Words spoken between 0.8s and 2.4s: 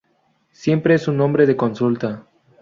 es un hombre de consulta.